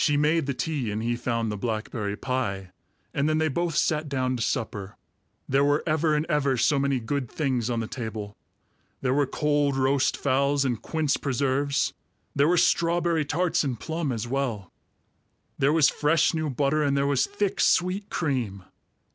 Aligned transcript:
She 0.03 0.17
made 0.17 0.47
the 0.47 0.55
tea, 0.55 0.89
and 0.89 1.03
he 1.03 1.15
found 1.15 1.51
the 1.51 1.57
blackberry 1.57 2.17
pie, 2.17 2.71
and 3.13 3.29
then 3.29 3.37
they 3.37 3.49
both 3.49 3.75
sat 3.75 4.09
down 4.09 4.35
to 4.35 4.41
supper. 4.41 4.97
There 5.47 5.63
were 5.63 5.83
ever 5.85 6.15
and 6.15 6.25
ever 6.25 6.57
so 6.57 6.79
many 6.79 6.99
good 6.99 7.29
things 7.29 7.69
on 7.69 7.81
the 7.81 7.87
table. 7.87 8.35
There 9.01 9.13
were 9.13 9.27
cold 9.27 9.75
roast 9.77 10.17
fowls 10.17 10.65
and 10.65 10.81
quince 10.81 11.17
preserves; 11.17 11.93
there 12.35 12.47
were 12.47 12.57
strawberry 12.57 13.25
tarts 13.25 13.63
and 13.63 13.79
plum 13.79 14.11
as 14.11 14.27
well; 14.27 14.71
there 15.59 15.69
was 15.71 15.87
fresh 15.87 16.33
new 16.33 16.49
butter, 16.49 16.81
and 16.81 16.97
there 16.97 17.05
was 17.05 17.27
thick 17.27 17.59
sweet 17.61 18.09
cream. 18.09 18.63